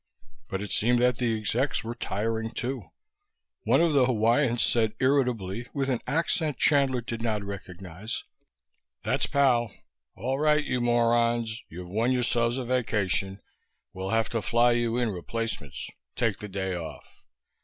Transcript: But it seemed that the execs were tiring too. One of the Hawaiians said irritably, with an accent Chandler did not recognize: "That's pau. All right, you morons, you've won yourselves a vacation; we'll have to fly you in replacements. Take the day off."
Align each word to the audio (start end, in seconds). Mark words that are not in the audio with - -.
But 0.49 0.63
it 0.63 0.71
seemed 0.71 0.97
that 0.97 1.17
the 1.17 1.37
execs 1.37 1.83
were 1.83 1.93
tiring 1.93 2.49
too. 2.49 2.85
One 3.65 3.81
of 3.81 3.93
the 3.93 4.07
Hawaiians 4.07 4.63
said 4.63 4.95
irritably, 4.99 5.67
with 5.75 5.91
an 5.91 5.99
accent 6.07 6.57
Chandler 6.57 7.01
did 7.01 7.21
not 7.21 7.43
recognize: 7.43 8.23
"That's 9.03 9.27
pau. 9.27 9.69
All 10.15 10.39
right, 10.39 10.65
you 10.65 10.81
morons, 10.81 11.61
you've 11.69 11.87
won 11.87 12.11
yourselves 12.11 12.57
a 12.57 12.65
vacation; 12.65 13.41
we'll 13.93 14.09
have 14.09 14.29
to 14.29 14.41
fly 14.41 14.71
you 14.71 14.97
in 14.97 15.11
replacements. 15.11 15.87
Take 16.15 16.39
the 16.39 16.49
day 16.49 16.73
off." 16.73 17.05